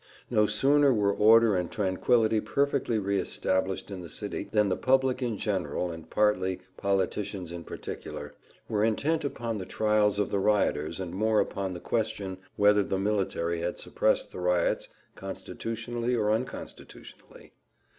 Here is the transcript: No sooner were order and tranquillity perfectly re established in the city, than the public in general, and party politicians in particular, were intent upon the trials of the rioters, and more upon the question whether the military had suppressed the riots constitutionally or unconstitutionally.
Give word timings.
No 0.31 0.47
sooner 0.47 0.91
were 0.91 1.13
order 1.13 1.55
and 1.55 1.69
tranquillity 1.69 2.39
perfectly 2.41 2.97
re 2.97 3.19
established 3.19 3.91
in 3.91 4.01
the 4.01 4.09
city, 4.09 4.49
than 4.51 4.67
the 4.69 4.75
public 4.75 5.21
in 5.21 5.37
general, 5.37 5.91
and 5.91 6.09
party 6.09 6.61
politicians 6.75 7.51
in 7.51 7.63
particular, 7.63 8.33
were 8.67 8.83
intent 8.83 9.23
upon 9.23 9.59
the 9.59 9.65
trials 9.67 10.17
of 10.17 10.31
the 10.31 10.39
rioters, 10.39 10.99
and 10.99 11.13
more 11.13 11.39
upon 11.39 11.75
the 11.75 11.79
question 11.79 12.39
whether 12.55 12.83
the 12.83 12.97
military 12.97 13.59
had 13.59 13.77
suppressed 13.77 14.31
the 14.31 14.39
riots 14.39 14.87
constitutionally 15.13 16.15
or 16.15 16.31
unconstitutionally. 16.31 17.53